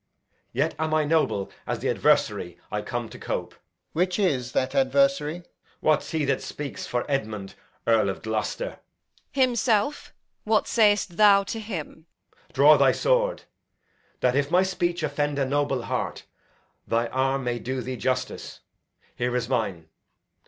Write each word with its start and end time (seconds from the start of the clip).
Yet 0.51 0.73
am 0.79 0.95
I 0.95 1.03
noble 1.03 1.51
as 1.67 1.77
the 1.77 1.89
adversary 1.91 2.57
I 2.71 2.81
come 2.81 3.07
to 3.09 3.19
cope. 3.19 3.53
Alb. 3.53 3.59
Which 3.93 4.17
is 4.17 4.53
that 4.53 4.73
adversary? 4.73 5.41
Edg. 5.41 5.45
What's 5.79 6.09
he 6.09 6.25
that 6.25 6.41
speaks 6.41 6.87
for 6.87 7.05
Edmund 7.07 7.53
Earl 7.85 8.09
of 8.09 8.23
Gloucester? 8.23 8.79
Edm. 9.35 9.41
Himself. 9.41 10.11
What 10.43 10.65
say'st 10.67 11.17
thou 11.17 11.43
to 11.43 11.59
him? 11.59 12.07
Edg. 12.49 12.53
Draw 12.53 12.77
thy 12.77 12.91
sword, 12.91 13.43
That, 14.21 14.35
if 14.35 14.49
my 14.49 14.63
speech 14.63 15.03
offend 15.03 15.37
a 15.37 15.45
noble 15.45 15.83
heart, 15.83 16.25
Thy 16.87 17.05
arm 17.09 17.43
may 17.43 17.59
do 17.59 17.83
thee 17.83 17.95
justice. 17.95 18.61
Here 19.15 19.35
is 19.35 19.47
mine. 19.47 19.87